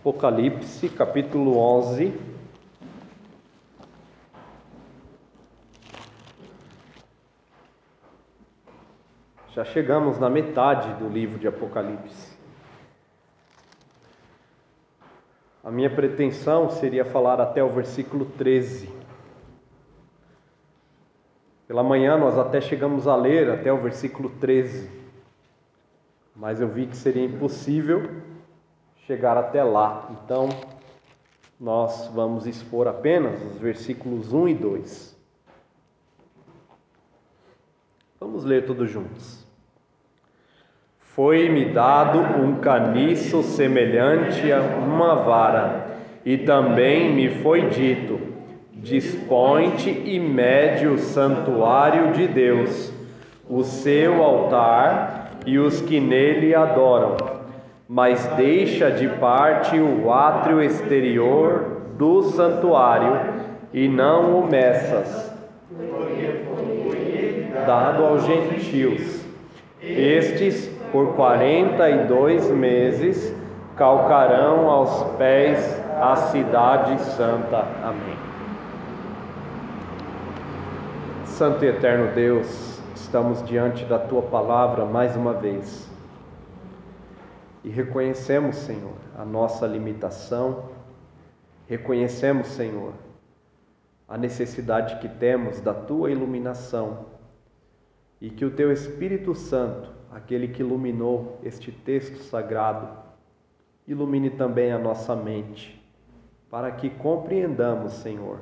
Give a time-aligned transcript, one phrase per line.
[0.00, 2.18] Apocalipse, capítulo 11.
[9.54, 12.34] Já chegamos na metade do livro de Apocalipse.
[15.62, 18.90] A minha pretensão seria falar até o versículo 13.
[21.68, 24.90] Pela manhã nós até chegamos a ler até o versículo 13,
[26.34, 28.29] mas eu vi que seria impossível
[29.06, 30.10] chegar até lá.
[30.10, 30.48] Então,
[31.58, 35.20] nós vamos expor apenas os versículos 1 e 2.
[38.18, 39.46] Vamos ler todos juntos.
[40.98, 48.20] Foi-me dado um caniço semelhante a uma vara, e também me foi dito:
[48.72, 52.92] Dispõe-te e mede o santuário de Deus,
[53.48, 57.39] o seu altar e os que nele adoram
[57.92, 63.18] mas deixa de parte o átrio exterior do santuário
[63.72, 65.34] e não o meças,
[67.66, 69.26] dado aos gentios.
[69.82, 73.34] Estes, por quarenta e dois meses,
[73.74, 77.66] calcarão aos pés a cidade santa.
[77.82, 78.16] Amém.
[81.24, 85.89] Santo e eterno Deus, estamos diante da tua palavra mais uma vez
[87.62, 90.70] e reconhecemos, Senhor, a nossa limitação,
[91.68, 92.94] reconhecemos, Senhor,
[94.08, 97.06] a necessidade que temos da tua iluminação.
[98.20, 102.88] E que o teu Espírito Santo, aquele que iluminou este texto sagrado,
[103.86, 105.80] ilumine também a nossa mente,
[106.50, 108.40] para que compreendamos, Senhor,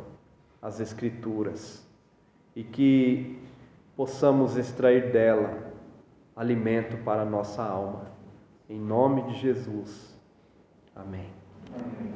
[0.63, 1.87] as Escrituras.
[2.57, 3.39] E que
[3.97, 5.73] possamos extrair dela
[6.35, 8.18] alimento para a nossa alma.
[8.69, 10.15] Em nome de Jesus.
[10.95, 11.25] Amém.
[11.75, 12.13] Amém.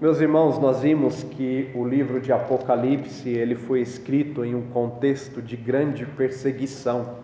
[0.00, 5.42] Meus irmãos, nós vimos que o livro de Apocalipse, ele foi escrito em um contexto
[5.42, 7.18] de grande perseguição.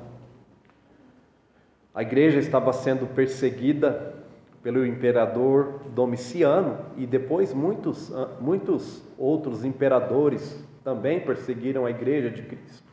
[1.94, 4.14] A igreja estava sendo perseguida
[4.62, 12.85] pelo imperador Domiciano e depois muitos, muitos outros imperadores também perseguiram a igreja de Cristo.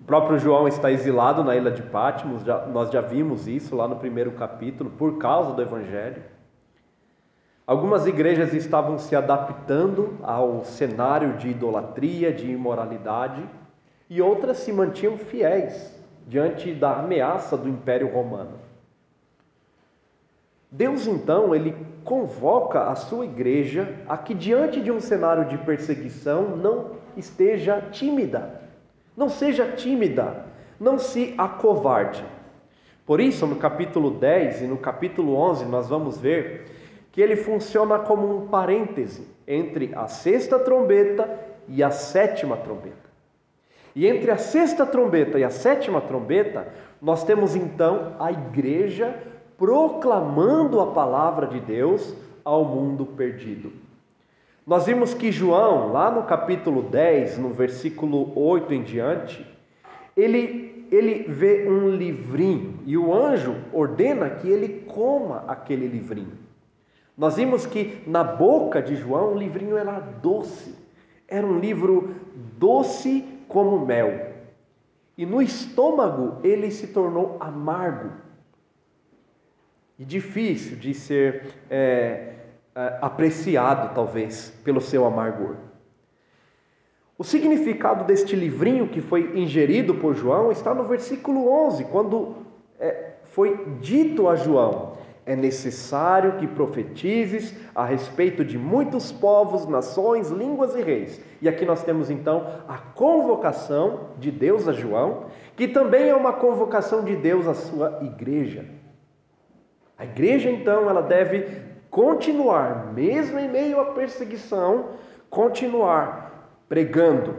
[0.00, 3.86] O próprio João está exilado na ilha de Patmos, já, nós já vimos isso lá
[3.86, 6.22] no primeiro capítulo, por causa do Evangelho.
[7.66, 13.44] Algumas igrejas estavam se adaptando ao cenário de idolatria, de imoralidade,
[14.08, 15.96] e outras se mantinham fiéis
[16.26, 18.58] diante da ameaça do Império Romano.
[20.70, 26.56] Deus então, ele convoca a sua igreja a que diante de um cenário de perseguição
[26.56, 28.59] não esteja tímida,
[29.20, 30.46] não seja tímida,
[30.80, 32.24] não se acovarde.
[33.04, 36.64] Por isso, no capítulo 10 e no capítulo 11, nós vamos ver
[37.12, 41.38] que ele funciona como um parêntese entre a sexta trombeta
[41.68, 43.10] e a sétima trombeta.
[43.94, 46.68] E entre a sexta trombeta e a sétima trombeta,
[47.02, 49.14] nós temos então a igreja
[49.58, 53.70] proclamando a palavra de Deus ao mundo perdido.
[54.66, 59.46] Nós vimos que João, lá no capítulo 10, no versículo 8 em diante,
[60.16, 66.38] ele, ele vê um livrinho e o anjo ordena que ele coma aquele livrinho.
[67.16, 70.74] Nós vimos que na boca de João o livrinho era doce,
[71.26, 72.14] era um livro
[72.58, 74.30] doce como mel.
[75.16, 78.10] E no estômago ele se tornou amargo
[79.98, 82.36] e difícil de ser é,
[82.74, 85.56] apreciado, talvez, pelo seu amargor.
[87.18, 92.36] O significado deste livrinho que foi ingerido por João está no versículo 11, quando
[92.78, 94.94] é, foi dito a João:
[95.26, 101.20] É necessário que profetizes a respeito de muitos povos, nações, línguas e reis.
[101.42, 105.26] E aqui nós temos então a convocação de Deus a João,
[105.56, 108.64] que também é uma convocação de Deus à sua igreja.
[109.98, 114.90] A igreja então ela deve continuar, mesmo em meio à perseguição,
[115.28, 117.34] continuar pregando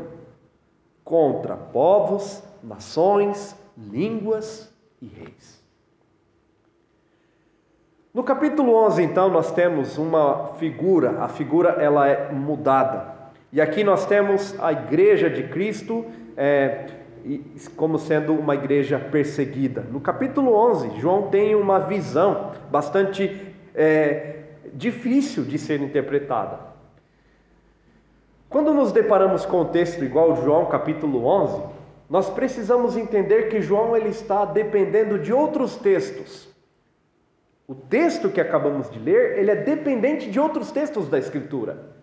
[1.04, 4.72] contra povos, nações, línguas
[5.02, 5.62] e reis.
[8.14, 13.16] No capítulo 11, então, nós temos uma figura, a figura ela é mudada.
[13.54, 16.06] E aqui nós temos a igreja de Cristo
[16.36, 16.88] é,
[17.78, 19.86] como sendo uma igreja perseguida.
[19.90, 24.41] No capítulo 11, João tem uma visão bastante é,
[24.74, 26.60] difícil de ser interpretada.
[28.50, 31.64] Quando nos deparamos com o texto igual João capítulo 11,
[32.10, 36.50] nós precisamos entender que João ele está dependendo de outros textos.
[37.66, 41.96] O texto que acabamos de ler, ele é dependente de outros textos da Escritura.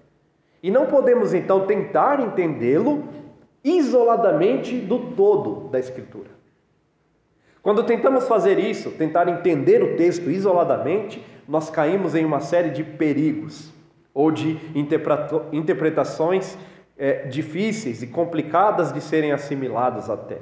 [0.62, 3.06] E não podemos então tentar entendê-lo
[3.62, 6.30] isoladamente do todo da Escritura.
[7.62, 12.84] Quando tentamos fazer isso, tentar entender o texto isoladamente, nós caímos em uma série de
[12.84, 13.72] perigos
[14.12, 14.58] ou de
[15.50, 16.58] interpretações
[16.98, 20.38] é, difíceis e complicadas de serem assimiladas até.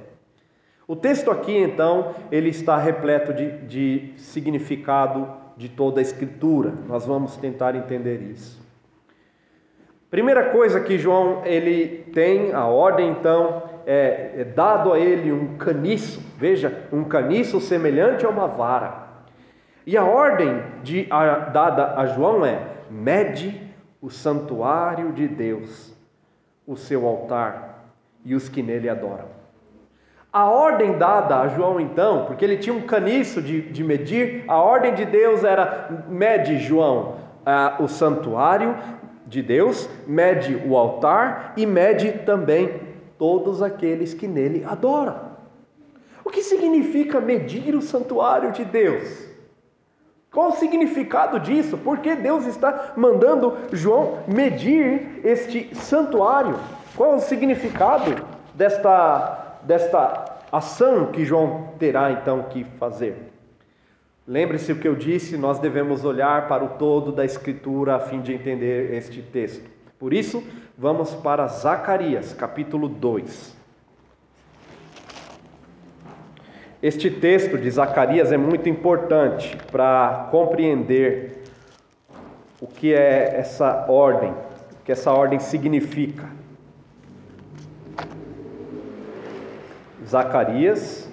[0.89, 6.73] O texto aqui, então, ele está repleto de, de significado de toda a Escritura.
[6.89, 8.61] Nós vamos tentar entender isso.
[10.11, 15.57] Primeira coisa que João ele tem a ordem, então, é, é dado a ele um
[15.57, 16.21] caniço.
[16.39, 19.06] Veja, um caniço semelhante a uma vara.
[19.87, 22.61] E a ordem de, a, dada a João é:
[22.91, 23.63] mede
[24.03, 25.95] o santuário de Deus,
[26.67, 27.85] o seu altar
[28.25, 29.37] e os que nele adoram.
[30.33, 34.61] A ordem dada a João, então, porque ele tinha um caniço de, de medir, a
[34.61, 37.19] ordem de Deus era: mede, João,
[37.79, 38.77] o santuário
[39.25, 42.81] de Deus, mede o altar e mede também
[43.17, 45.27] todos aqueles que nele adoram.
[46.25, 49.26] O que significa medir o santuário de Deus?
[50.37, 51.79] Qual o significado disso?
[51.79, 56.59] Por que Deus está mandando João medir este santuário?
[56.95, 58.23] Qual o significado
[58.55, 63.17] desta desta ação que João terá então que fazer.
[64.29, 68.21] Lembre-se o que eu disse, nós devemos olhar para o todo da Escritura a fim
[68.21, 69.71] de entender este texto.
[69.99, 70.45] Por isso,
[70.77, 73.57] vamos para Zacarias, capítulo 2.
[76.87, 81.43] Este texto de Zacarias é muito importante para compreender
[82.61, 86.31] o que é essa ordem, o que essa ordem significa.
[90.07, 91.11] Zacarias,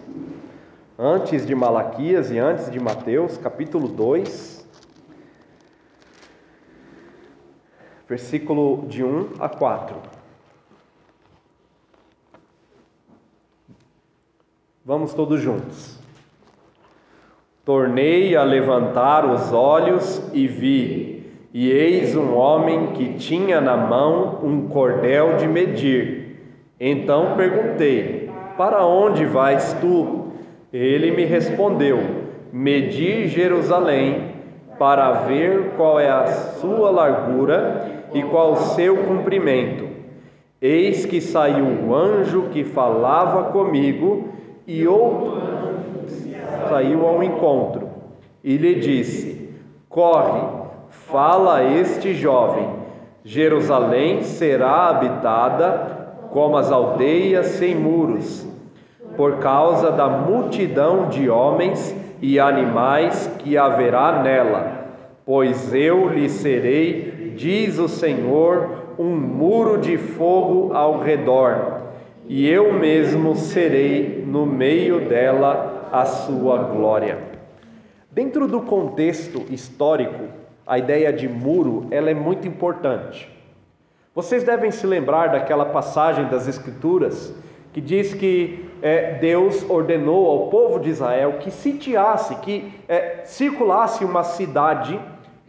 [0.96, 4.68] antes de Malaquias e antes de Mateus, capítulo 2,
[8.08, 10.13] versículo de 1 a 4.
[14.86, 15.98] Vamos todos juntos.
[17.64, 24.40] Tornei a levantar os olhos e vi, e eis um homem que tinha na mão
[24.44, 26.38] um cordel de medir.
[26.78, 30.34] Então perguntei: para onde vais tu?
[30.74, 32.00] Ele me respondeu:
[32.52, 34.34] Medi Jerusalém,
[34.78, 39.88] para ver qual é a sua largura e qual o seu comprimento.
[40.62, 44.33] Eis que saiu o anjo que falava comigo,
[44.66, 45.42] e outro
[46.70, 47.90] saiu ao encontro,
[48.44, 49.50] e lhe disse:
[49.90, 50.42] Corre,
[50.90, 52.68] fala a este jovem:
[53.24, 58.48] Jerusalém será habitada como as aldeias sem muros,
[59.16, 64.84] por causa da multidão de homens e animais que haverá nela.
[65.26, 71.82] Pois eu lhe serei, diz o Senhor, um muro de fogo ao redor,
[72.28, 77.20] e eu mesmo serei no meio dela a sua glória.
[78.10, 80.24] Dentro do contexto histórico,
[80.66, 83.30] a ideia de muro ela é muito importante.
[84.16, 87.32] Vocês devem se lembrar daquela passagem das Escrituras
[87.74, 94.04] que diz que é, Deus ordenou ao povo de Israel que sitiasse, que é, circulasse
[94.04, 95.00] uma cidade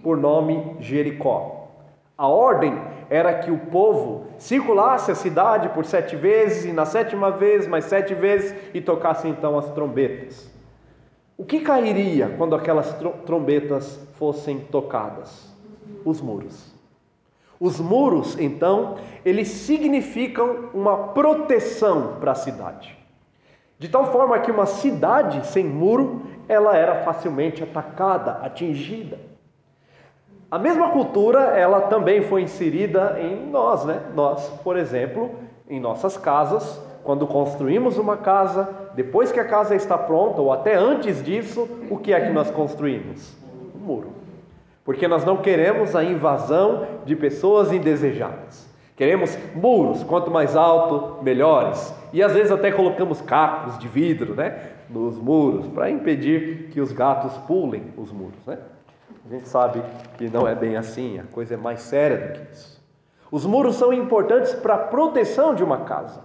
[0.02, 1.68] por nome Jericó.
[2.18, 2.78] A ordem
[3.14, 7.84] era que o povo circulasse a cidade por sete vezes, e na sétima vez, mais
[7.84, 10.50] sete vezes, e tocasse então as trombetas.
[11.38, 12.92] O que cairia quando aquelas
[13.24, 15.48] trombetas fossem tocadas?
[16.04, 16.74] Os muros.
[17.60, 22.98] Os muros, então, eles significam uma proteção para a cidade.
[23.78, 29.33] De tal forma que uma cidade sem muro, ela era facilmente atacada, atingida.
[30.50, 34.00] A mesma cultura, ela também foi inserida em nós, né?
[34.14, 35.30] Nós, por exemplo,
[35.68, 40.74] em nossas casas, quando construímos uma casa, depois que a casa está pronta ou até
[40.76, 43.36] antes disso, o que é que nós construímos?
[43.74, 44.24] Um muro
[44.84, 48.68] porque nós não queremos a invasão de pessoas indesejadas.
[48.94, 51.92] Queremos muros, quanto mais alto, melhores.
[52.12, 56.92] E às vezes até colocamos cacos de vidro, né, nos muros para impedir que os
[56.92, 58.58] gatos pulem os muros, né?
[59.24, 59.82] A gente sabe
[60.18, 62.84] que não é bem assim, a coisa é mais séria do que isso.
[63.30, 66.22] Os muros são importantes para a proteção de uma casa.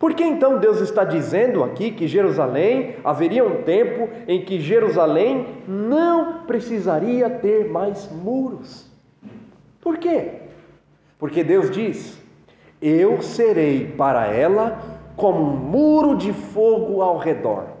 [0.00, 5.62] Por que então Deus está dizendo aqui que Jerusalém haveria um tempo em que Jerusalém
[5.68, 8.90] não precisaria ter mais muros?
[9.80, 10.40] Por quê?
[11.20, 12.20] Porque Deus diz:
[12.80, 14.76] Eu serei para ela
[15.14, 17.71] como um muro de fogo ao redor.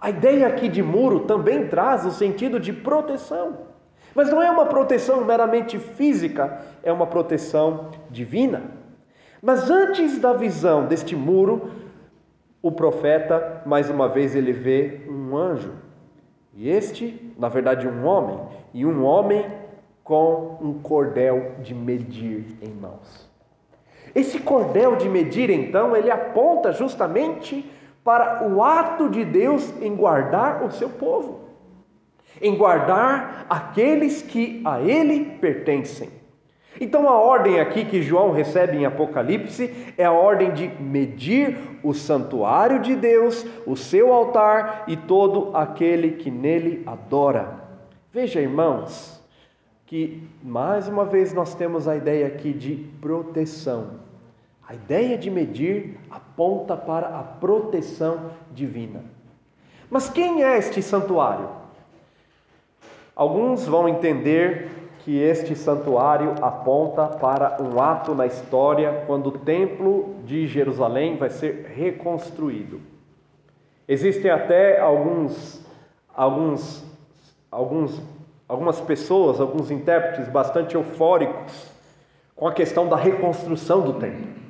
[0.00, 3.68] A ideia aqui de muro também traz o sentido de proteção.
[4.14, 8.62] Mas não é uma proteção meramente física, é uma proteção divina.
[9.42, 11.70] Mas antes da visão deste muro,
[12.62, 15.72] o profeta, mais uma vez, ele vê um anjo.
[16.54, 18.40] E este, na verdade, um homem.
[18.74, 19.46] E um homem
[20.02, 23.28] com um cordel de medir em mãos.
[24.14, 27.70] Esse cordel de medir, então, ele aponta justamente
[28.08, 31.40] para o ato de Deus em guardar o seu povo,
[32.40, 36.08] em guardar aqueles que a ele pertencem.
[36.80, 41.92] Então, a ordem aqui que João recebe em Apocalipse é a ordem de medir o
[41.92, 47.60] santuário de Deus, o seu altar e todo aquele que nele adora.
[48.10, 49.22] Veja, irmãos,
[49.84, 54.07] que mais uma vez nós temos a ideia aqui de proteção.
[54.68, 59.02] A ideia de medir aponta para a proteção divina.
[59.88, 61.48] Mas quem é este santuário?
[63.16, 70.16] Alguns vão entender que este santuário aponta para um ato na história quando o templo
[70.26, 72.78] de Jerusalém vai ser reconstruído.
[73.88, 75.66] Existem até alguns
[76.14, 76.84] alguns
[77.50, 78.02] alguns
[78.46, 81.72] algumas pessoas, alguns intérpretes bastante eufóricos
[82.36, 84.47] com a questão da reconstrução do templo.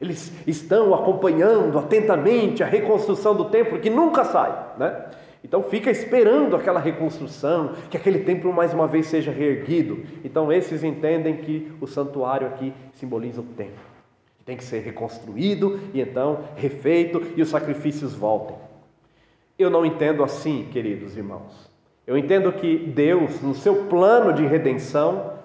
[0.00, 5.06] Eles estão acompanhando atentamente a reconstrução do templo que nunca sai, né?
[5.42, 10.02] Então fica esperando aquela reconstrução, que aquele templo mais uma vez seja reerguido.
[10.24, 13.84] Então esses entendem que o santuário aqui simboliza o templo.
[14.44, 18.56] Tem que ser reconstruído e então refeito e os sacrifícios voltem.
[19.58, 21.70] Eu não entendo assim, queridos irmãos.
[22.06, 25.35] Eu entendo que Deus, no seu plano de redenção,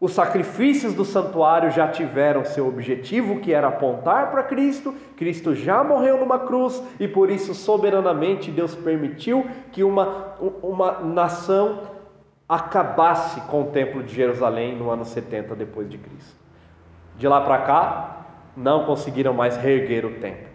[0.00, 4.94] os sacrifícios do santuário já tiveram seu objetivo, que era apontar para Cristo.
[5.14, 11.80] Cristo já morreu numa cruz e por isso, soberanamente, Deus permitiu que uma, uma nação
[12.48, 16.34] acabasse com o Templo de Jerusalém no ano 70 depois de Cristo.
[17.18, 18.26] De lá para cá,
[18.56, 20.49] não conseguiram mais reerguer o templo.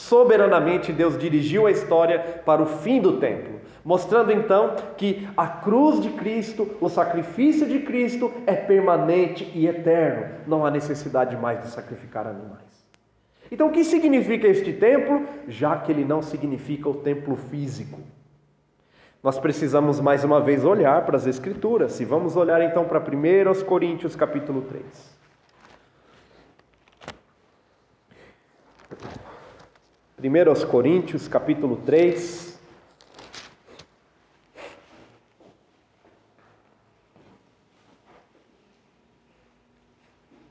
[0.00, 6.00] Soberanamente, Deus dirigiu a história para o fim do templo mostrando então que a cruz
[6.00, 11.68] de Cristo, o sacrifício de Cristo é permanente e eterno, não há necessidade mais de
[11.68, 12.60] sacrificar animais.
[13.50, 17.98] Então, o que significa este templo, já que ele não significa o templo físico?
[19.22, 21.98] Nós precisamos mais uma vez olhar para as Escrituras.
[22.00, 25.19] E vamos olhar então para 1 Coríntios capítulo 3.
[30.22, 32.50] 1 Coríntios capítulo 3.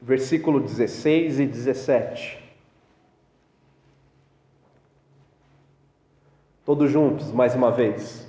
[0.02, 2.44] versículo 16 e 17.
[6.66, 8.28] Todos juntos, mais uma vez.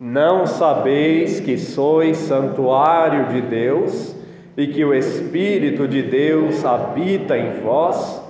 [0.00, 4.16] Não sabeis que sois santuário de Deus
[4.56, 8.21] e que o Espírito de Deus habita em vós?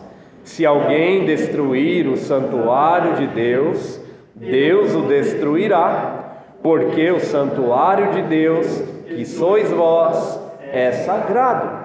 [0.44, 4.00] Se alguém destruir o santuário de Deus,
[4.34, 8.66] Deus o destruirá, porque o santuário de Deus,
[9.06, 10.40] que sois vós,
[10.72, 11.82] é sagrado.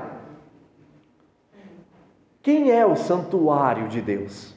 [2.41, 4.55] Quem é o santuário de Deus?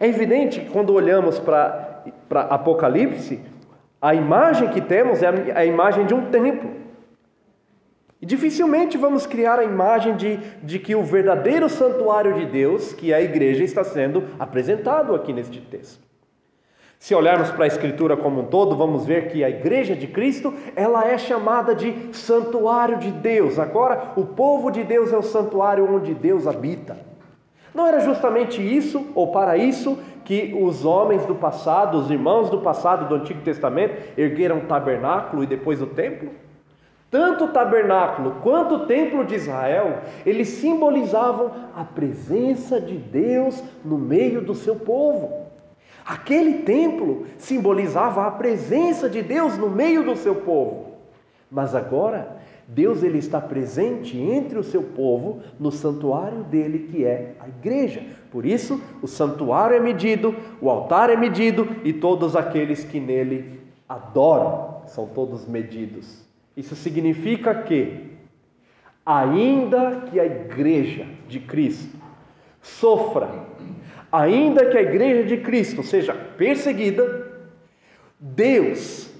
[0.00, 2.02] É evidente que quando olhamos para
[2.50, 3.40] Apocalipse,
[4.00, 6.81] a imagem que temos é a, a imagem de um templo.
[8.22, 13.12] E dificilmente vamos criar a imagem de, de que o verdadeiro santuário de Deus, que
[13.12, 16.00] é a igreja, está sendo apresentado aqui neste texto.
[17.00, 20.54] Se olharmos para a Escritura como um todo, vamos ver que a igreja de Cristo,
[20.76, 23.58] ela é chamada de santuário de Deus.
[23.58, 26.96] Agora, o povo de Deus é o santuário onde Deus habita.
[27.74, 32.58] Não era justamente isso, ou para isso, que os homens do passado, os irmãos do
[32.58, 36.30] passado do Antigo Testamento, ergueram o tabernáculo e depois o templo?
[37.12, 43.98] Tanto o tabernáculo quanto o templo de Israel, eles simbolizavam a presença de Deus no
[43.98, 45.42] meio do seu povo.
[46.06, 50.86] Aquele templo simbolizava a presença de Deus no meio do seu povo.
[51.50, 57.34] Mas agora Deus ele está presente entre o seu povo no santuário dele que é
[57.38, 58.02] a igreja.
[58.30, 63.60] Por isso, o santuário é medido, o altar é medido e todos aqueles que nele
[63.86, 66.31] adoram são todos medidos.
[66.56, 68.12] Isso significa que
[69.04, 71.98] ainda que a igreja de Cristo
[72.60, 73.46] sofra,
[74.10, 77.30] ainda que a igreja de Cristo seja perseguida,
[78.20, 79.10] Deus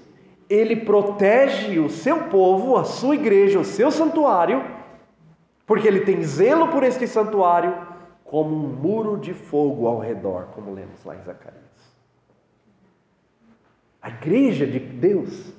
[0.49, 4.63] ele protege o seu povo, a sua igreja, o seu santuário,
[5.65, 7.75] porque ele tem zelo por este santuário,
[8.23, 11.63] como um muro de fogo ao redor, como lemos lá em Zacarias.
[14.01, 15.53] A igreja de Deus,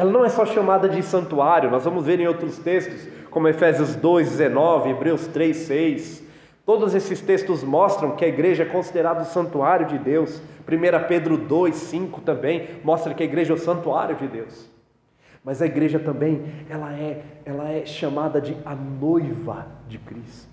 [0.00, 3.94] ela não é só chamada de santuário, nós vamos ver em outros textos, como Efésios
[3.94, 6.26] 2, 19, Hebreus 3, 6.
[6.64, 10.40] Todos esses textos mostram que a igreja é considerada o santuário de Deus.
[10.66, 14.70] 1 Pedro 2, 5 também mostra que a igreja é o santuário de Deus.
[15.44, 20.48] Mas a igreja também, ela é, ela é chamada de a noiva de Cristo.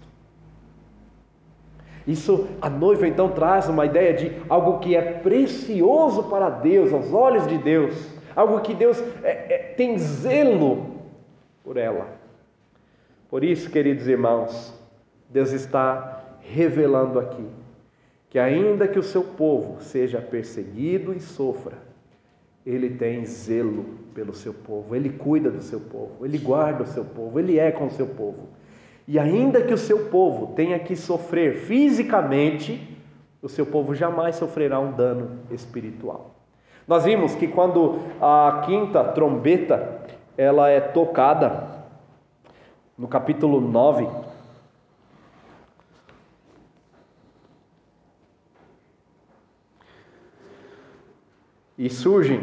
[2.05, 7.13] Isso, a noiva então traz uma ideia de algo que é precioso para Deus, aos
[7.13, 11.01] olhos de Deus, algo que Deus é, é, tem zelo
[11.63, 12.07] por ela.
[13.31, 14.79] Por isso, queridos irmãos,
[15.27, 17.49] Deus está revelando aqui
[18.29, 21.79] que, ainda que o seu povo seja perseguido e sofra,
[22.63, 27.03] ele tem zelo pelo seu povo, ele cuida do seu povo, ele guarda o seu
[27.03, 28.49] povo, ele é com o seu povo.
[29.07, 32.95] E ainda que o seu povo tenha que sofrer fisicamente,
[33.41, 36.36] o seu povo jamais sofrerá um dano espiritual.
[36.87, 40.01] Nós vimos que quando a quinta trombeta
[40.37, 41.67] ela é tocada
[42.97, 44.07] no capítulo 9,
[51.77, 52.41] e surgem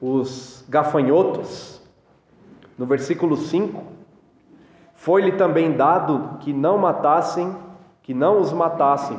[0.00, 1.80] os gafanhotos,
[2.76, 3.82] no versículo 5,
[4.94, 7.56] foi-lhe também dado que não matassem,
[8.02, 9.18] que não os matassem,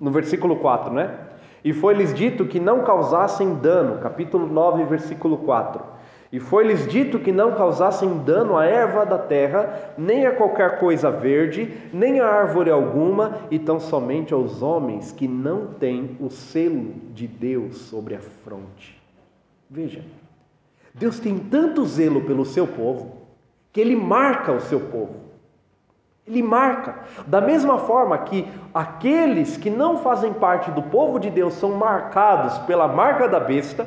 [0.00, 1.31] no versículo 4, né?
[1.64, 5.92] E foi-lhes dito que não causassem dano, capítulo 9, versículo 4.
[6.32, 11.10] E foi-lhes dito que não causassem dano à erva da terra, nem a qualquer coisa
[11.10, 16.94] verde, nem a árvore alguma, e tão somente aos homens que não têm o selo
[17.12, 18.98] de Deus sobre a fronte.
[19.68, 20.02] Veja,
[20.94, 23.18] Deus tem tanto zelo pelo seu povo,
[23.70, 25.31] que ele marca o seu povo.
[26.32, 26.94] Ele marca.
[27.26, 32.56] Da mesma forma que aqueles que não fazem parte do povo de Deus são marcados
[32.60, 33.86] pela marca da besta,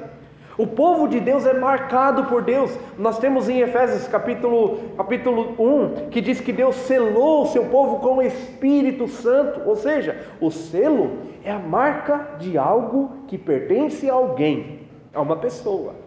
[0.56, 2.72] o povo de Deus é marcado por Deus.
[3.00, 7.98] Nós temos em Efésios capítulo, capítulo 1 que diz que Deus selou o seu povo
[7.98, 9.68] com o Espírito Santo.
[9.68, 14.82] Ou seja, o selo é a marca de algo que pertence a alguém,
[15.16, 16.06] a uma pessoa.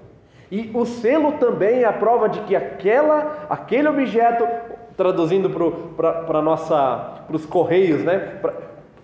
[0.51, 4.47] E o selo também é a prova de que aquela, aquele objeto,
[4.99, 8.19] traduzindo para os correios, né?
[8.43, 8.53] Pra,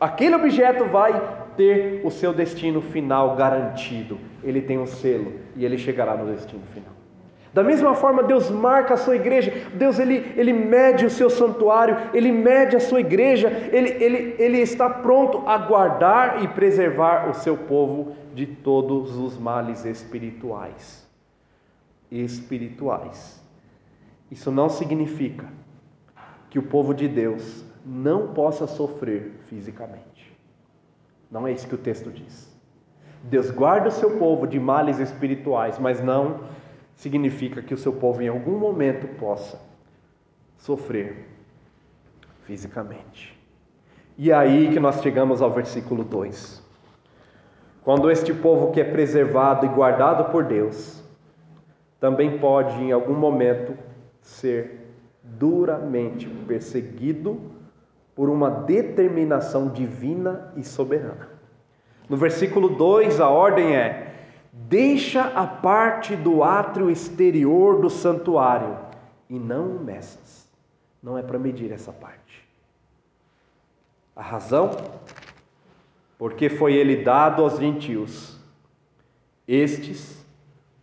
[0.01, 4.19] aquele objeto vai ter o seu destino final garantido.
[4.43, 6.93] Ele tem um selo e ele chegará no destino final.
[7.55, 11.97] Da mesma forma, Deus marca a sua igreja, Deus ele, ele mede o seu santuário,
[12.13, 17.35] ele mede a sua igreja, ele, ele, ele está pronto a guardar e preservar o
[17.35, 21.09] seu povo de todos os males espirituais.
[22.11, 23.41] Espirituais.
[24.29, 25.47] Isso não significa
[26.55, 30.33] que o povo de Deus não possa sofrer fisicamente.
[31.29, 32.49] Não é isso que o texto diz.
[33.25, 36.45] Deus guarda o seu povo de males espirituais, mas não
[36.95, 39.61] significa que o seu povo em algum momento possa
[40.57, 41.27] sofrer
[42.45, 43.37] fisicamente.
[44.17, 46.63] E é aí que nós chegamos ao versículo 2.
[47.83, 51.03] Quando este povo que é preservado e guardado por Deus,
[51.99, 53.77] também pode em algum momento
[54.23, 54.84] ser
[55.25, 57.41] duramente perseguido
[58.15, 61.29] por uma determinação divina e soberana.
[62.09, 64.15] No versículo 2, a ordem é:
[64.53, 68.79] deixa a parte do átrio exterior do santuário
[69.29, 70.47] e não meças.
[71.03, 72.47] Não é para medir essa parte.
[74.15, 74.71] A razão?
[76.17, 78.39] Porque foi ele dado aos gentios.
[79.47, 80.25] Estes,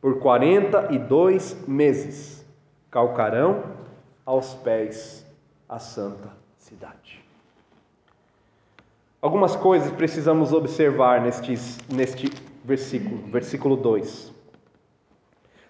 [0.02, 2.46] por quarenta e dois meses,
[2.92, 3.64] calcarão
[4.26, 5.26] aos pés
[5.68, 7.24] a santa cidade.
[9.22, 12.32] Algumas coisas precisamos observar nestes, neste
[12.64, 14.34] versículo, versículo 2.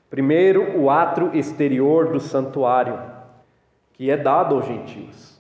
[0.10, 3.00] Primeiro, o átrio exterior do santuário,
[3.94, 5.40] que é dado aos gentios.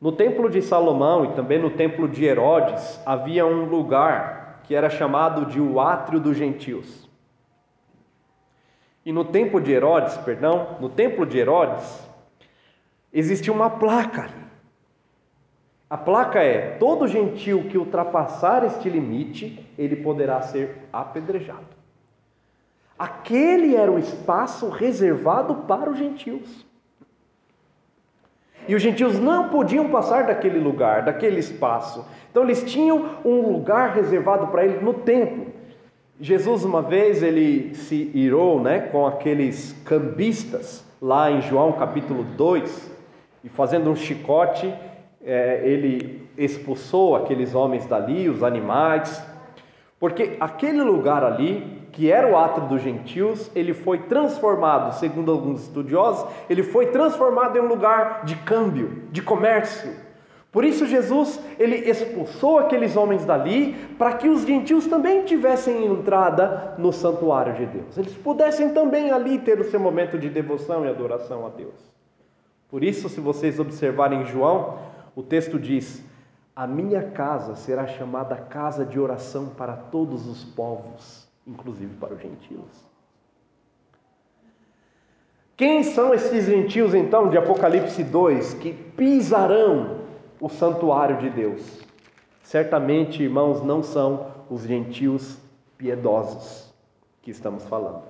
[0.00, 4.88] No templo de Salomão e também no templo de Herodes havia um lugar que era
[4.88, 7.09] chamado de o átrio dos gentios.
[9.04, 12.08] E no templo de Herodes, perdão, no templo de Herodes
[13.12, 14.30] existia uma placa
[15.90, 21.66] a placa é: todo gentil que ultrapassar este limite, ele poderá ser apedrejado.
[22.96, 26.64] Aquele era o espaço reservado para os gentios.
[28.68, 32.06] E os gentios não podiam passar daquele lugar, daquele espaço.
[32.30, 35.52] Então eles tinham um lugar reservado para eles no templo.
[36.20, 42.90] Jesus uma vez ele se irou, né, com aqueles cambistas lá em João capítulo 2,
[43.42, 44.70] e fazendo um chicote,
[45.24, 49.26] é, ele expulsou aqueles homens dali, os animais,
[49.98, 55.62] Porque aquele lugar ali, que era o átrio dos gentios, ele foi transformado, segundo alguns
[55.62, 59.90] estudiosos, ele foi transformado em um lugar de câmbio, de comércio.
[60.52, 66.74] Por isso Jesus, ele expulsou aqueles homens dali, para que os gentios também tivessem entrada
[66.76, 67.96] no santuário de Deus.
[67.96, 71.74] Eles pudessem também ali ter o seu momento de devoção e adoração a Deus.
[72.68, 74.78] Por isso, se vocês observarem João,
[75.14, 76.04] o texto diz:
[76.54, 82.20] a minha casa será chamada casa de oração para todos os povos, inclusive para os
[82.20, 82.90] gentios.
[85.56, 89.99] Quem são esses gentios então de Apocalipse 2 que pisarão
[90.40, 91.80] o santuário de Deus?
[92.42, 95.38] Certamente, irmãos, não são os gentios
[95.78, 96.72] piedosos
[97.22, 98.02] que estamos falando.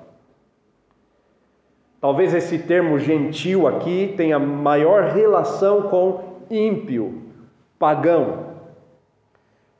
[2.00, 7.22] Talvez esse termo gentil aqui tenha maior relação com ímpio,
[7.78, 8.46] pagão.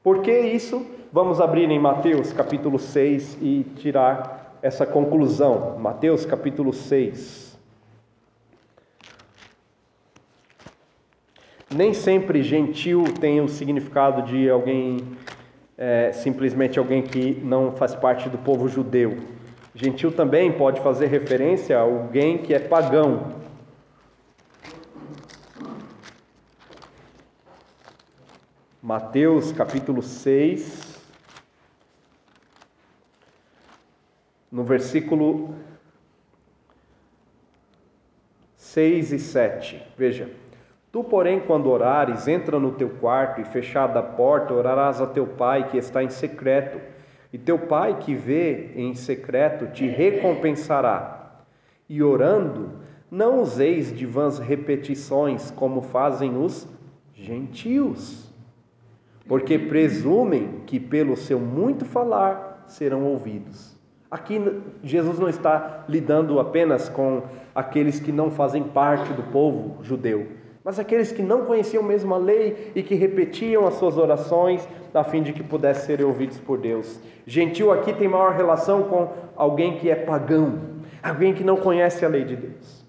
[0.02, 0.84] Por que isso?
[1.12, 5.78] Vamos abrir em Mateus capítulo 6 e tirar essa conclusão.
[5.78, 7.49] Mateus capítulo 6.
[11.70, 14.98] Nem sempre gentil tem o significado de alguém,
[15.78, 19.18] é, simplesmente alguém que não faz parte do povo judeu.
[19.74, 23.40] Gentil também pode fazer referência a alguém que é pagão,
[28.82, 30.98] Mateus capítulo 6,
[34.50, 35.54] no versículo
[38.56, 39.82] 6 e 7.
[39.96, 40.28] Veja:
[40.92, 45.26] Tu, porém, quando orares, entra no teu quarto e fechada a porta, orarás a teu
[45.26, 46.80] pai que está em secreto,
[47.32, 51.42] e teu pai que vê em secreto te recompensará.
[51.88, 52.70] E orando,
[53.10, 56.66] não useis de vãs repetições como fazem os
[57.14, 58.30] gentios
[59.30, 63.78] porque presumem que pelo seu muito falar serão ouvidos.
[64.10, 67.22] Aqui Jesus não está lidando apenas com
[67.54, 70.26] aqueles que não fazem parte do povo judeu,
[70.64, 75.04] mas aqueles que não conheciam mesmo a lei e que repetiam as suas orações a
[75.04, 76.98] fim de que pudessem ser ouvidos por Deus.
[77.26, 80.58] Gentil aqui tem maior relação com alguém que é pagão,
[81.02, 82.84] alguém que não conhece a lei de Deus.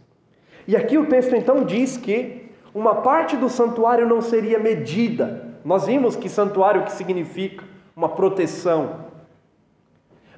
[0.67, 5.85] E aqui o texto então diz que uma parte do santuário não seria medida, nós
[5.85, 7.63] vimos que santuário que significa
[7.95, 9.11] uma proteção.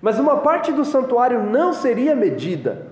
[0.01, 2.87] Mas uma parte do santuário não seria medida.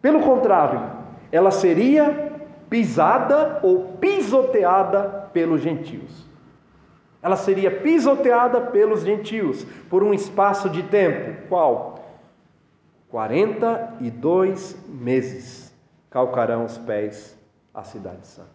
[0.00, 0.90] Pelo contrário,
[1.30, 2.31] ela seria
[2.72, 6.26] pisada ou pisoteada pelos gentios.
[7.22, 11.48] Ela seria pisoteada pelos gentios por um espaço de tempo.
[11.50, 12.02] Qual?
[13.10, 15.70] 42 meses
[16.08, 17.38] calcarão os pés
[17.74, 18.48] à cidade santa.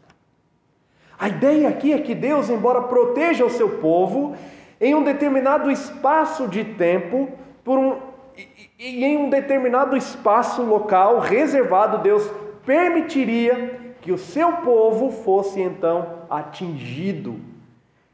[1.19, 4.35] A ideia aqui é que Deus, embora proteja o seu povo,
[4.81, 7.29] em um determinado espaço de tempo,
[7.63, 7.97] por um,
[8.35, 8.47] e,
[8.79, 12.27] e em um determinado espaço local reservado, Deus
[12.65, 17.41] permitiria que o seu povo fosse então atingido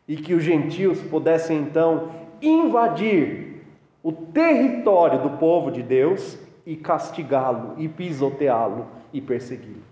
[0.07, 2.09] e que os gentios pudessem então
[2.41, 3.63] invadir
[4.01, 9.83] o território do povo de Deus e castigá-lo, e pisoteá-lo e persegui-lo.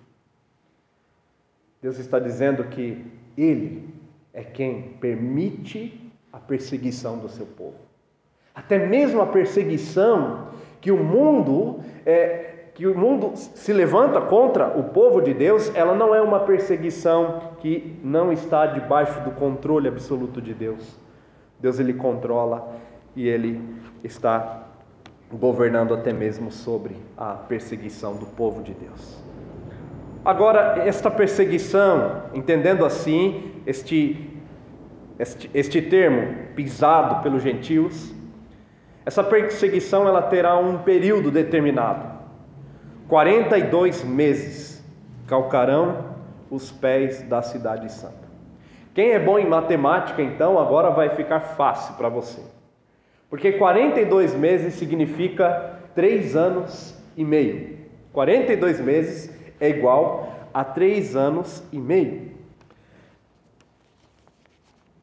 [1.79, 3.05] Deus está dizendo que
[3.37, 3.87] Ele
[4.33, 7.77] é quem permite a perseguição do seu povo.
[8.55, 10.47] Até mesmo a perseguição
[10.81, 15.93] que o mundo é, que o mundo se levanta contra o povo de Deus, ela
[15.93, 20.97] não é uma perseguição que não está debaixo do controle absoluto de Deus.
[21.59, 22.75] Deus ele controla
[23.15, 23.61] e ele
[24.03, 24.63] está
[25.31, 29.21] governando até mesmo sobre a perseguição do povo de Deus.
[30.23, 34.29] Agora, esta perseguição, entendendo assim este,
[35.17, 38.13] este, este termo pisado pelos gentios,
[39.05, 42.10] essa perseguição ela terá um período determinado.
[43.11, 44.81] 42 meses
[45.27, 46.15] calcarão
[46.49, 48.15] os pés da cidade santa.
[48.93, 52.39] Quem é bom em matemática, então, agora vai ficar fácil para você.
[53.29, 57.79] Porque 42 meses significa 3 anos e meio.
[58.13, 62.31] 42 meses é igual a três anos e meio.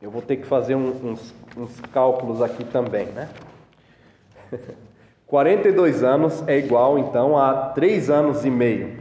[0.01, 3.29] Eu vou ter que fazer uns, uns cálculos aqui também, né?
[5.29, 8.97] 42 anos é igual então a três anos e meio.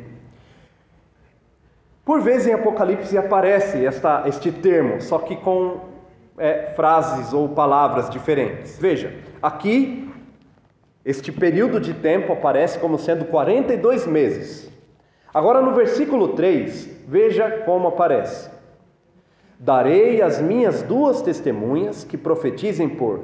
[2.03, 5.79] Por vezes em Apocalipse aparece esta, este termo, só que com
[6.37, 8.77] é, frases ou palavras diferentes.
[8.77, 10.11] Veja, aqui
[11.05, 14.69] este período de tempo aparece como sendo 42 meses.
[15.33, 18.49] Agora no versículo 3, veja como aparece:
[19.57, 23.21] Darei as minhas duas testemunhas que profetizem por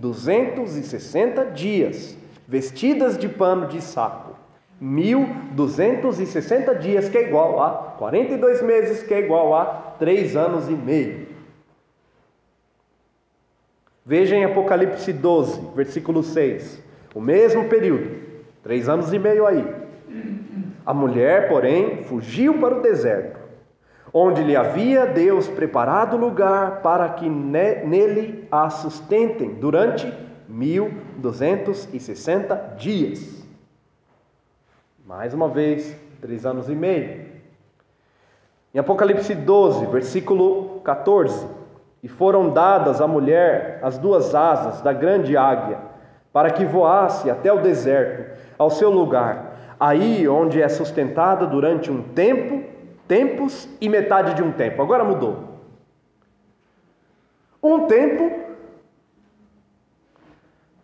[0.00, 4.36] 1260 dias, vestidas de pano de saco.
[4.80, 9.64] 1260 dias, que é igual a 42 meses, que é igual a
[9.98, 11.28] 3 anos e meio.
[14.08, 16.82] Veja em Apocalipse 12, versículo 6,
[17.14, 18.18] o mesmo período,
[18.62, 19.62] três anos e meio aí.
[20.86, 23.37] A mulher, porém, fugiu para o deserto,
[24.12, 30.12] onde lhe havia Deus preparado lugar para que nele a sustentem durante
[30.48, 33.46] 1260 dias.
[35.06, 37.28] Mais uma vez, três anos e meio.
[38.74, 41.46] Em Apocalipse 12, versículo 14:
[42.02, 45.78] E foram dadas à mulher as duas asas da grande águia,
[46.32, 52.02] para que voasse até o deserto, ao seu lugar, aí onde é sustentada durante um
[52.02, 52.77] tempo,
[53.08, 54.82] tempos e metade de um tempo.
[54.82, 55.48] Agora mudou.
[57.62, 58.30] Um tempo,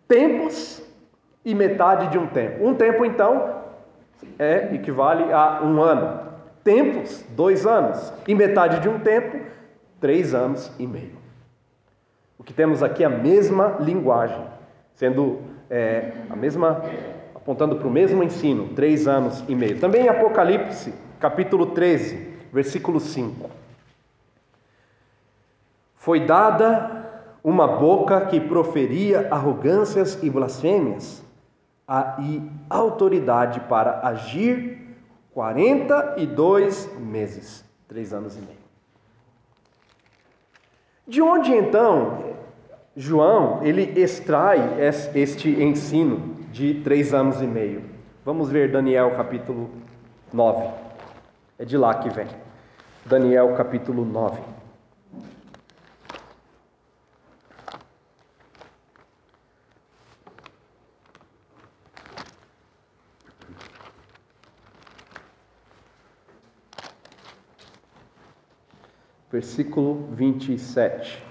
[0.07, 0.83] tempos
[1.45, 2.67] e metade de um tempo.
[2.67, 3.61] Um tempo, então,
[4.39, 6.25] é equivale a um ano.
[6.63, 8.11] Tempos, dois anos.
[8.27, 9.39] E metade de um tempo,
[10.01, 11.15] três anos e meio.
[12.37, 14.43] O que temos aqui é a mesma linguagem,
[14.95, 16.83] sendo é, a mesma,
[17.33, 19.79] apontando para o mesmo ensino, três anos e meio.
[19.79, 20.93] Também em Apocalipse,
[21.25, 23.49] capítulo 13, versículo 5.
[25.95, 31.23] Foi dada uma boca que proferia arrogâncias e blasfêmias
[32.19, 34.95] e autoridade para agir
[35.33, 38.65] 42 meses, três anos e meio.
[41.07, 42.35] De onde então
[42.95, 44.79] João ele extrai
[45.15, 47.81] este ensino de três anos e meio?
[48.23, 49.71] Vamos ver Daniel capítulo
[50.31, 50.84] 9.
[51.57, 52.27] É de lá que vem.
[53.05, 54.55] Daniel capítulo 9.
[69.35, 71.21] versículo 27.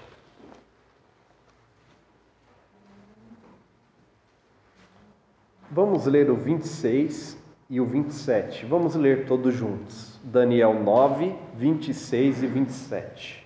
[5.71, 8.65] Vamos ler o 26 e o 27.
[8.65, 10.19] Vamos ler todos juntos.
[10.23, 13.45] Daniel 9, 26 e 27.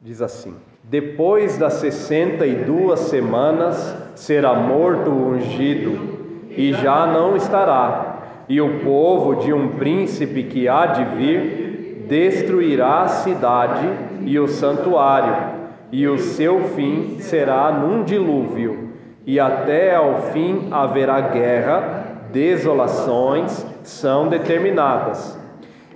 [0.00, 6.14] Diz assim: Depois das sessenta e duas semanas será morto o ungido
[6.50, 13.02] e já não estará, e o povo de um príncipe que há de vir destruirá
[13.02, 13.88] a cidade
[14.26, 15.53] e o santuário,
[15.94, 18.88] e o seu fim será num dilúvio,
[19.24, 25.38] e até ao fim haverá guerra, desolações são determinadas.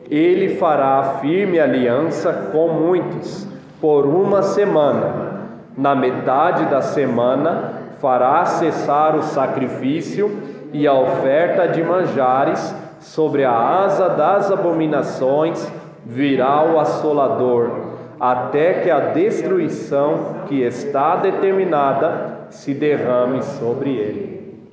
[0.08, 3.44] Ele fará firme aliança com muitos
[3.80, 5.48] por uma semana.
[5.76, 10.30] Na metade da semana fará cessar o sacrifício
[10.72, 15.68] e a oferta de manjares, sobre a asa das abominações
[16.06, 17.77] virá o assolador,
[18.20, 24.68] até que a destruição que está determinada se derrame sobre ele.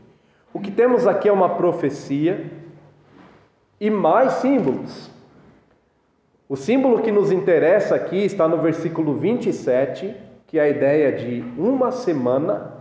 [0.53, 2.49] O que temos aqui é uma profecia
[3.79, 5.12] e mais símbolos.
[6.47, 10.15] O símbolo que nos interessa aqui está no versículo 27,
[10.47, 12.73] que é a ideia de uma semana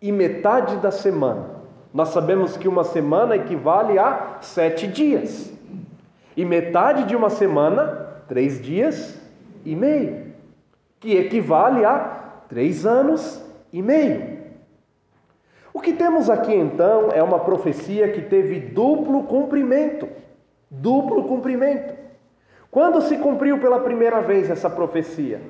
[0.00, 1.56] e metade da semana.
[1.92, 5.52] Nós sabemos que uma semana equivale a sete dias,
[6.36, 9.15] e metade de uma semana, três dias
[9.66, 10.32] e meio,
[11.00, 11.98] que equivale a
[12.48, 14.36] três anos e meio.
[15.74, 20.08] O que temos aqui então é uma profecia que teve duplo cumprimento.
[20.70, 21.94] Duplo cumprimento.
[22.70, 25.40] Quando se cumpriu pela primeira vez essa profecia?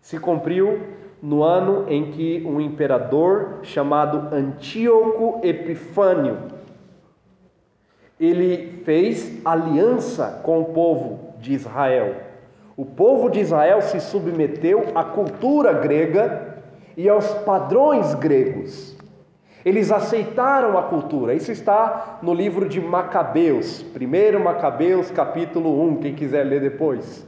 [0.00, 0.80] Se cumpriu
[1.22, 6.54] no ano em que um imperador chamado Antíoco Epifânio
[8.18, 12.14] ele fez aliança com o povo de Israel.
[12.76, 16.58] O povo de Israel se submeteu à cultura grega
[16.96, 18.96] e aos padrões gregos.
[19.64, 21.34] Eles aceitaram a cultura.
[21.34, 27.26] Isso está no livro de Macabeus, 1 Macabeus, capítulo 1, quem quiser ler depois.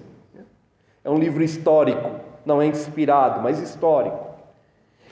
[1.03, 4.25] É um livro histórico não é inspirado, mas histórico.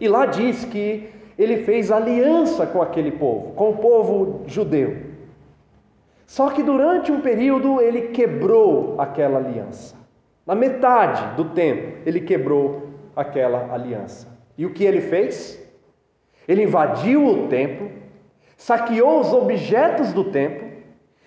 [0.01, 4.97] E lá diz que ele fez aliança com aquele povo, com o povo judeu.
[6.27, 9.97] Só que durante um período ele quebrou aquela aliança.
[10.47, 14.29] Na metade do tempo, ele quebrou aquela aliança.
[14.59, 15.61] E o que ele fez?
[16.47, 17.91] Ele invadiu o templo,
[18.57, 20.69] saqueou os objetos do templo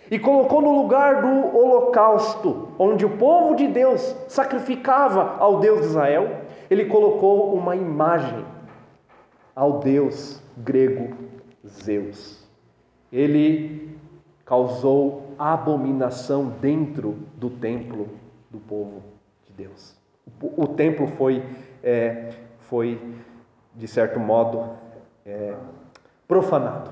[0.09, 5.87] e colocou no lugar do holocausto, onde o povo de Deus sacrificava ao Deus de
[5.87, 8.45] Israel, ele colocou uma imagem
[9.55, 11.15] ao Deus grego
[11.65, 12.47] Zeus.
[13.11, 13.97] Ele
[14.45, 18.07] causou abominação dentro do templo
[18.49, 19.03] do povo
[19.45, 19.95] de Deus.
[20.41, 21.43] O, o templo foi,
[21.83, 22.29] é,
[22.69, 22.99] foi,
[23.75, 24.77] de certo modo,
[25.25, 25.55] é,
[26.27, 26.91] profanado.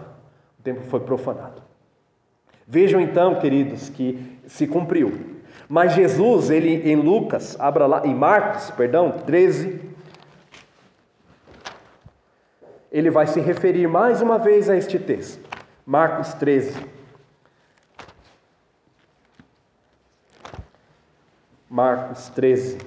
[0.59, 1.61] O templo foi profanado.
[2.67, 5.35] Vejam então, queridos, que se cumpriu.
[5.67, 9.81] Mas Jesus, ele em Lucas, abra lá, em Marcos, perdão, 13,
[12.91, 15.43] ele vai se referir mais uma vez a este texto.
[15.85, 16.94] Marcos 13.
[21.75, 22.77] Marcos 13.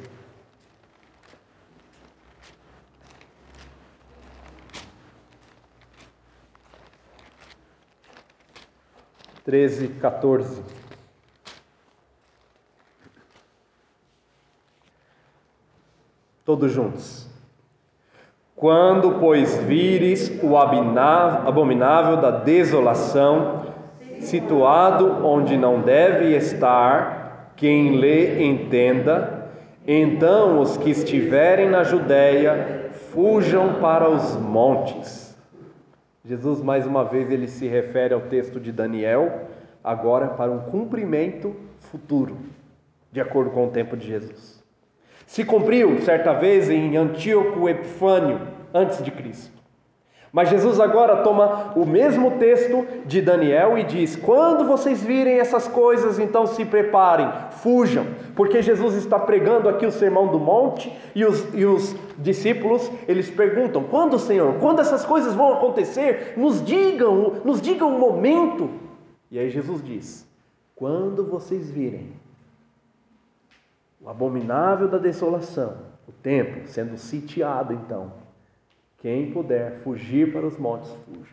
[9.45, 10.63] Treze, 14.
[16.47, 17.29] Todos juntos.
[18.57, 23.67] Quando, pois, vires o abominável da desolação,
[24.21, 27.18] situado onde não deve estar,
[27.59, 29.51] quem lê entenda,
[29.85, 35.37] então os que estiverem na Judéia fujam para os montes.
[36.25, 39.49] Jesus, mais uma vez, ele se refere ao texto de Daniel,
[39.83, 42.37] agora para um cumprimento futuro,
[43.11, 44.63] de acordo com o tempo de Jesus.
[45.27, 48.41] Se cumpriu certa vez em Antíoco Epifânio,
[48.73, 49.58] antes de Cristo.
[50.33, 55.67] Mas Jesus agora toma o mesmo texto de Daniel e diz: Quando vocês virem essas
[55.67, 57.31] coisas, então se preparem,
[57.63, 62.91] fujam, porque Jesus está pregando aqui o sermão do monte e os, e os discípulos
[63.07, 64.55] eles perguntam: Quando, Senhor?
[64.61, 66.35] Quando essas coisas vão acontecer?
[66.37, 68.69] Nos digam, nos digam o momento.
[69.31, 70.29] E aí Jesus diz:
[70.77, 72.13] Quando vocês virem
[74.01, 78.28] o abominável da desolação, o templo sendo sitiado então.
[78.99, 81.33] Quem puder fugir para os montes, fuja.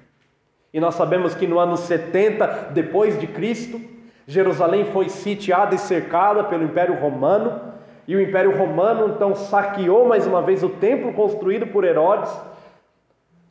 [0.73, 3.81] E nós sabemos que no ano 70 depois de Cristo,
[4.27, 7.73] Jerusalém foi sitiada e cercada pelo Império Romano,
[8.07, 12.31] e o Império Romano então saqueou mais uma vez o templo construído por Herodes,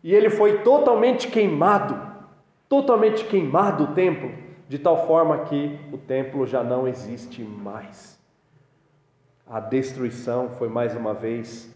[0.03, 2.01] e ele foi totalmente queimado,
[2.69, 4.31] totalmente queimado o templo,
[4.69, 8.15] de tal forma que o templo já não existe mais
[9.47, 11.71] a destruição foi mais uma vez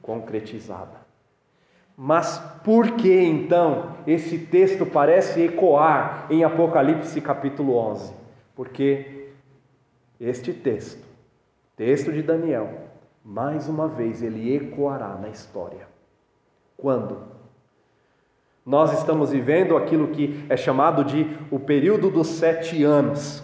[0.00, 0.97] concretizada.
[2.00, 8.14] Mas por que então esse texto parece ecoar em Apocalipse capítulo 11?
[8.54, 9.30] Porque
[10.20, 11.04] este texto,
[11.76, 12.70] texto de Daniel,
[13.24, 15.88] mais uma vez ele ecoará na história.
[16.76, 17.18] Quando?
[18.64, 23.42] Nós estamos vivendo aquilo que é chamado de o período dos sete anos.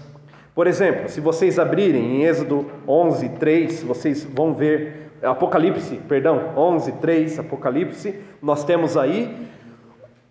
[0.54, 6.92] Por exemplo, se vocês abrirem em Êxodo 11, 3, vocês vão ver, Apocalipse, perdão, 11,
[6.92, 9.48] 3, Apocalipse, nós temos aí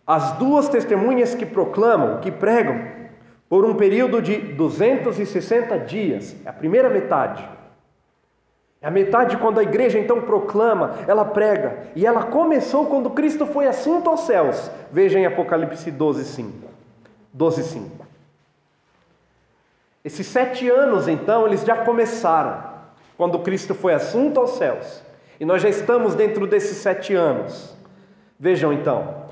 [0.06, 2.94] as duas testemunhas que proclamam, que pregam,
[3.48, 7.48] por um período de 260 dias, é a primeira metade.
[8.82, 13.46] É a metade quando a igreja então proclama, ela prega, e ela começou quando Cristo
[13.46, 14.70] foi assunto aos céus.
[14.92, 16.68] Veja em Apocalipse 12, 5.
[17.32, 18.08] 12, 5.
[20.04, 22.73] Esses sete anos, então, eles já começaram
[23.18, 25.04] quando Cristo foi assunto aos céus.
[25.40, 27.76] E nós já estamos dentro desses sete anos.
[28.40, 29.24] Vejam então: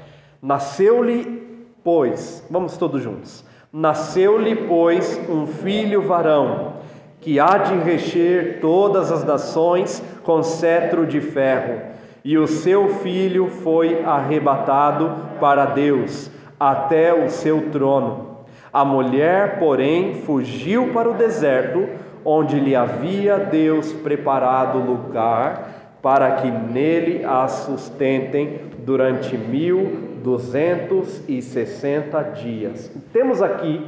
[0.42, 3.46] nasceu-lhe, pois, vamos todos juntos.
[3.72, 6.74] Nasceu-lhe, pois, um filho varão,
[7.22, 11.82] que há de encher todas as nações com cetro de ferro,
[12.24, 18.40] e o seu filho foi arrebatado para Deus, até o seu trono.
[18.74, 21.88] A mulher, porém, fugiu para o deserto,
[22.24, 31.42] onde lhe havia Deus preparado lugar para que nele a sustentem durante mil duzentos e
[31.42, 32.92] sessenta dias.
[33.12, 33.86] Temos aqui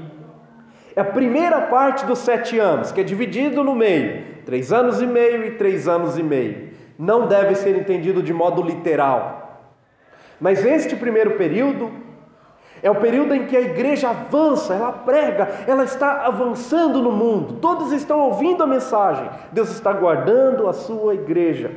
[0.96, 5.46] a primeira parte dos sete anos, que é dividido no meio, três anos e meio
[5.46, 6.70] e três anos e meio.
[6.98, 9.72] Não deve ser entendido de modo literal.
[10.40, 11.90] Mas este primeiro período
[12.84, 17.54] é o período em que a igreja avança, ela prega, ela está avançando no mundo.
[17.62, 19.30] Todos estão ouvindo a mensagem.
[19.54, 21.72] Deus está guardando a sua igreja.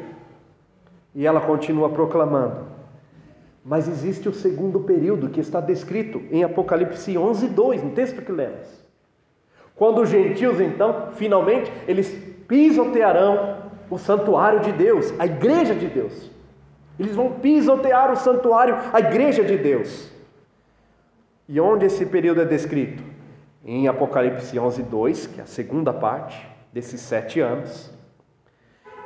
[1.14, 2.66] E ela continua proclamando.
[3.64, 8.32] Mas existe o segundo período que está descrito em Apocalipse 11, 2, no texto que
[8.32, 8.66] lemos.
[9.76, 12.10] Quando os gentios, então, finalmente, eles
[12.48, 16.32] pisotearão o santuário de Deus, a igreja de Deus.
[16.98, 20.15] Eles vão pisotear o santuário, a igreja de Deus.
[21.48, 23.16] E onde esse período é descrito?
[23.66, 27.92] em Apocalipse 11, 2, que é a segunda parte desses sete anos,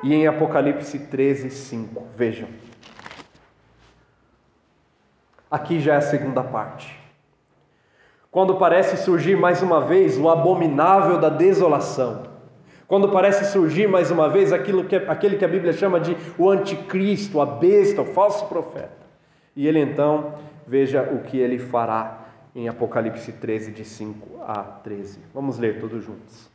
[0.02, 2.06] e em Apocalipse 13, 5.
[2.14, 2.48] Vejam.
[5.50, 6.94] Aqui já é a segunda parte.
[8.30, 12.24] Quando parece surgir mais uma vez o abominável da desolação,
[12.86, 16.50] quando parece surgir mais uma vez aquilo que, aquele que a Bíblia chama de o
[16.50, 18.90] anticristo, a besta, o falso profeta.
[19.56, 20.34] E ele então,
[20.66, 22.19] veja o que ele fará
[22.54, 25.20] em Apocalipse 13, de 5 a 13.
[25.34, 26.50] Vamos ler todos juntos.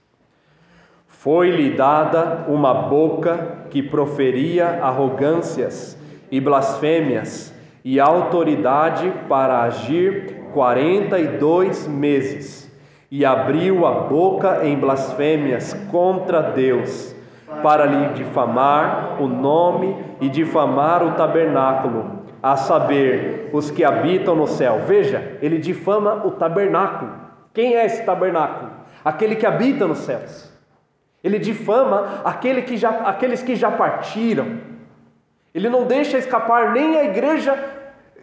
[1.07, 5.97] Foi-lhe dada uma boca que proferia arrogâncias
[6.29, 12.71] e blasfêmias, e autoridade para agir quarenta e dois meses,
[13.11, 17.15] e abriu a boca em blasfêmias contra Deus,
[17.61, 24.45] para lhe difamar o nome e difamar o tabernáculo, a saber, os que habitam no
[24.45, 24.83] céu.
[24.85, 27.11] Veja, ele difama o tabernáculo.
[27.51, 28.69] Quem é esse tabernáculo?
[29.03, 30.53] Aquele que habita nos céus.
[31.23, 34.59] Ele difama aquele que já, aqueles que já partiram.
[35.55, 37.57] Ele não deixa escapar nem a igreja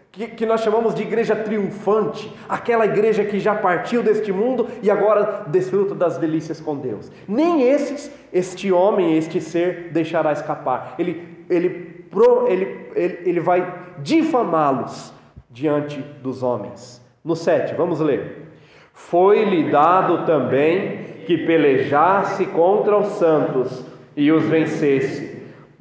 [0.09, 4.89] que, que, nós chamamos de igreja triunfante, aquela igreja que já partiu deste mundo e
[4.89, 7.11] agora desfruta das delícias com Deus.
[7.27, 10.95] Nem esses, este homem, este ser, deixará escapar.
[10.97, 12.05] Ele, ele,
[12.47, 15.13] ele, ele, ele vai difamá-los
[15.49, 17.03] diante dos homens.
[17.23, 18.51] No 7, vamos ler.
[18.93, 23.85] Foi-lhe dado também que pelejasse contra os santos
[24.15, 25.33] e os vencesse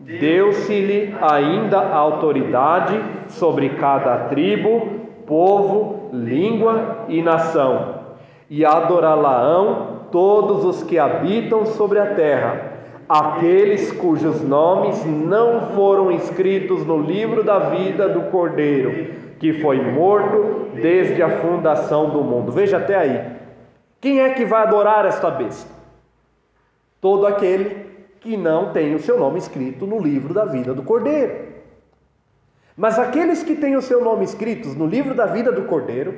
[0.04, 4.88] Deu-se-lhe ainda autoridade sobre cada tribo,
[5.26, 8.00] povo, língua e nação,
[8.50, 12.71] e adorá-la-ão todos os que habitam sobre a terra,
[13.12, 20.70] aqueles cujos nomes não foram escritos no livro da vida do Cordeiro, que foi morto
[20.80, 22.50] desde a fundação do mundo.
[22.50, 23.36] Veja até aí.
[24.00, 25.70] Quem é que vai adorar esta besta?
[27.02, 27.84] Todo aquele
[28.18, 31.48] que não tem o seu nome escrito no livro da vida do Cordeiro.
[32.74, 36.16] Mas aqueles que têm o seu nome escritos no livro da vida do Cordeiro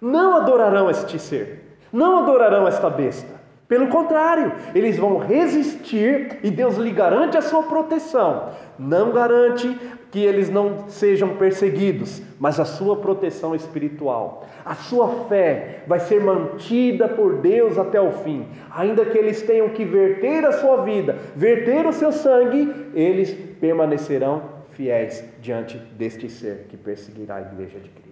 [0.00, 3.37] não adorarão este ser, não adorarão esta besta.
[3.68, 8.48] Pelo contrário, eles vão resistir e Deus lhe garante a sua proteção.
[8.78, 9.78] Não garante
[10.10, 14.46] que eles não sejam perseguidos, mas a sua proteção espiritual.
[14.64, 18.46] A sua fé vai ser mantida por Deus até o fim.
[18.70, 24.42] Ainda que eles tenham que verter a sua vida, verter o seu sangue, eles permanecerão
[24.70, 28.07] fiéis diante deste ser que perseguirá a igreja de Cristo.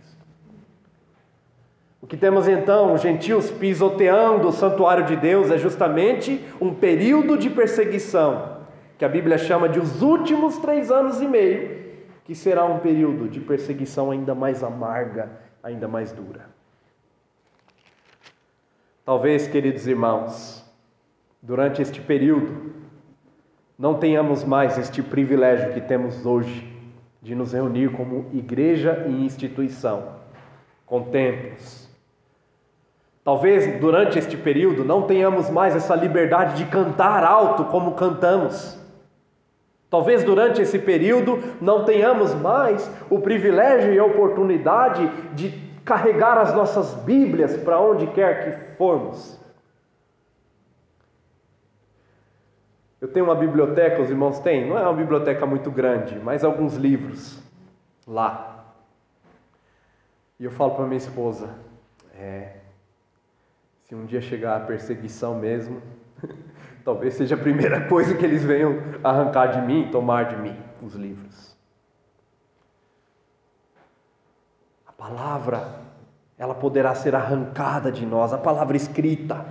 [2.07, 7.37] O que temos então, os gentios pisoteando o santuário de Deus, é justamente um período
[7.37, 8.59] de perseguição,
[8.97, 13.29] que a Bíblia chama de os últimos três anos e meio, que será um período
[13.29, 16.49] de perseguição ainda mais amarga, ainda mais dura.
[19.05, 20.65] Talvez, queridos irmãos,
[21.43, 22.73] durante este período,
[23.77, 26.73] não tenhamos mais este privilégio que temos hoje
[27.21, 30.21] de nos reunir como igreja e instituição,
[30.87, 31.86] com templos.
[33.27, 38.81] Talvez durante este período não tenhamos mais essa liberdade de cantar alto como cantamos.
[39.91, 45.51] Talvez durante esse período não tenhamos mais o privilégio e a oportunidade de
[45.85, 49.37] carregar as nossas Bíblias para onde quer que formos.
[53.01, 56.77] Eu tenho uma biblioteca, os irmãos têm, não é uma biblioteca muito grande, mas alguns
[56.77, 57.43] livros
[58.07, 58.66] lá.
[60.39, 61.51] E eu falo para minha esposa:
[62.14, 62.66] é,
[63.87, 65.80] se um dia chegar a perseguição mesmo,
[66.87, 70.95] Talvez seja a primeira coisa que eles venham arrancar de mim, tomar de mim, os
[70.95, 71.57] livros.
[74.87, 75.80] A palavra,
[76.39, 79.45] ela poderá ser arrancada de nós, a palavra escrita.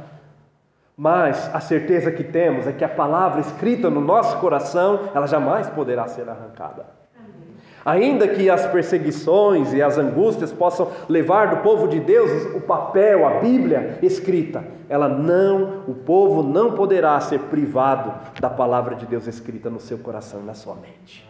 [0.96, 5.70] Mas a certeza que temos é que a palavra escrita no nosso coração, ela jamais
[5.70, 6.86] poderá ser arrancada.
[7.86, 13.28] Ainda que as perseguições e as angústias possam levar do povo de Deus o papel,
[13.28, 18.12] a Bíblia escrita, ela não, o povo não poderá ser privado
[18.42, 21.30] da palavra de Deus escrita no seu coração e na sua mente.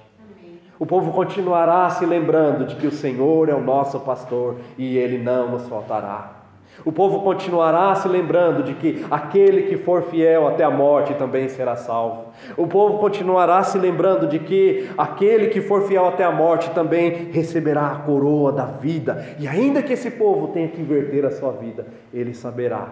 [0.80, 5.18] O povo continuará se lembrando de que o Senhor é o nosso pastor e ele
[5.18, 6.35] não nos faltará.
[6.84, 11.48] O povo continuará se lembrando de que aquele que for fiel até a morte também
[11.48, 12.34] será salvo.
[12.58, 17.32] O povo continuará se lembrando de que aquele que for fiel até a morte também
[17.32, 19.36] receberá a coroa da vida.
[19.40, 22.90] E ainda que esse povo tenha que inverter a sua vida, ele saberá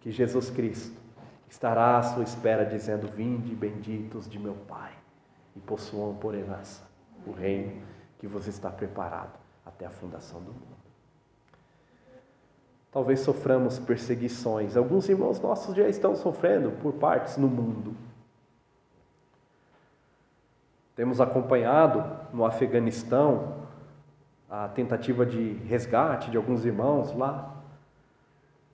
[0.00, 0.96] que Jesus Cristo
[1.50, 4.92] estará à sua espera, dizendo: Vinde, benditos de meu Pai,
[5.56, 6.86] e possuam por herança
[7.26, 7.72] o reino
[8.18, 10.67] que vos está preparado até a fundação do mundo.
[12.92, 14.76] Talvez soframos perseguições.
[14.76, 17.94] Alguns irmãos nossos já estão sofrendo por partes no mundo.
[20.96, 23.54] Temos acompanhado no Afeganistão
[24.50, 27.54] a tentativa de resgate de alguns irmãos lá,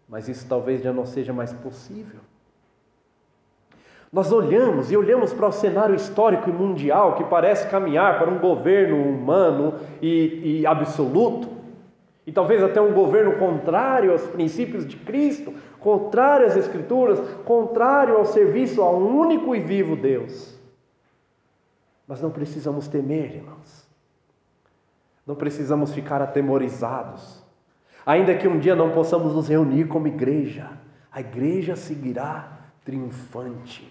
[0.09, 2.21] mas isso talvez já não seja mais possível.
[4.13, 8.39] Nós olhamos e olhamos para o cenário histórico e mundial que parece caminhar para um
[8.39, 11.49] governo humano e, e absoluto,
[12.27, 18.25] e talvez até um governo contrário aos princípios de Cristo, contrário às Escrituras, contrário ao
[18.25, 20.59] serviço ao único e vivo Deus.
[22.09, 23.87] Mas não precisamos temer, irmãos.
[25.27, 27.43] Não precisamos ficar atemorizados.
[28.07, 30.71] Ainda que um dia não possamos nos reunir como igreja,
[31.11, 33.91] a igreja seguirá triunfante,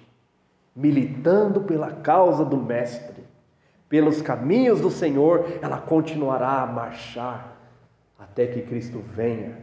[0.75, 3.23] militando pela causa do Mestre,
[3.89, 7.52] pelos caminhos do Senhor, ela continuará a marchar
[8.23, 9.57] até que Cristo venha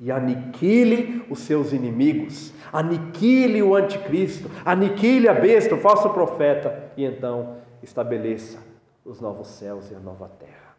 [0.00, 7.04] e aniquile os seus inimigos, aniquile o anticristo, aniquile a besta, o falso profeta, e
[7.04, 8.58] então estabeleça
[9.04, 10.76] os novos céus e a nova terra,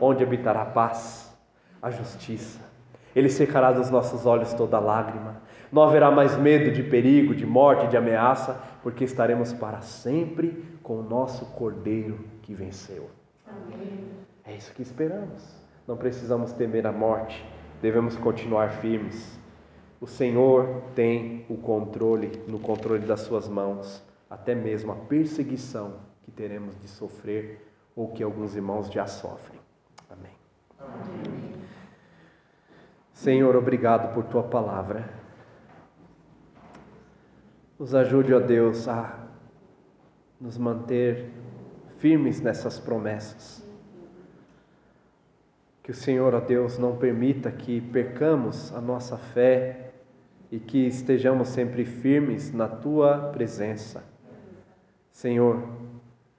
[0.00, 1.32] onde habitará a paz,
[1.80, 2.60] a justiça.
[3.14, 5.40] Ele secará dos nossos olhos toda lágrima.
[5.72, 10.98] Não haverá mais medo de perigo, de morte, de ameaça, porque estaremos para sempre com
[10.98, 13.08] o nosso Cordeiro que venceu.
[13.46, 14.10] Amém.
[14.44, 15.65] É isso que esperamos.
[15.86, 17.44] Não precisamos temer a morte,
[17.80, 19.38] devemos continuar firmes.
[20.00, 26.30] O Senhor tem o controle no controle das suas mãos, até mesmo a perseguição que
[26.30, 27.64] teremos de sofrer
[27.94, 29.60] ou que alguns irmãos já sofrem.
[30.10, 30.32] Amém.
[30.78, 31.52] Amém.
[33.12, 35.08] Senhor, obrigado por tua palavra.
[37.78, 39.18] Nos ajude, ó Deus, a
[40.40, 41.30] nos manter
[41.98, 43.65] firmes nessas promessas.
[45.86, 49.92] Que o Senhor, ó Deus, não permita que percamos a nossa fé
[50.50, 54.02] e que estejamos sempre firmes na tua presença.
[55.12, 55.62] Senhor,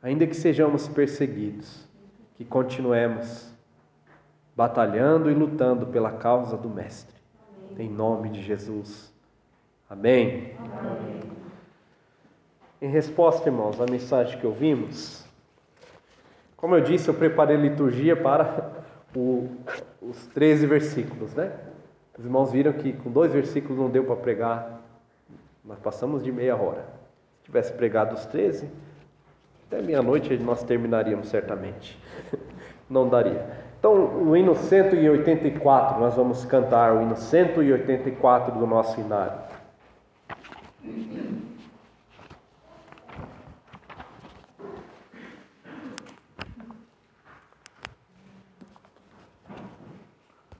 [0.03, 1.87] ainda que sejamos perseguidos,
[2.35, 3.49] que continuemos
[4.53, 7.15] batalhando e lutando pela causa do Mestre.
[7.79, 9.13] Em nome de Jesus.
[9.89, 10.55] Amém.
[10.59, 11.21] Amém.
[12.81, 15.25] Em resposta, irmãos, à mensagem que ouvimos,
[16.57, 18.76] como eu disse, eu preparei liturgia para
[19.15, 19.47] o,
[20.01, 21.51] os 13 versículos, né?
[22.17, 24.81] Os irmãos viram que com dois versículos não deu para pregar,
[25.63, 26.85] nós passamos de meia hora.
[27.39, 28.67] Se tivesse pregado os 13,
[29.67, 31.99] até meia-noite nós terminaríamos certamente.
[32.89, 33.45] Não daria.
[33.77, 39.39] Então, o hino 184, nós vamos cantar o hino 184 do nosso inário.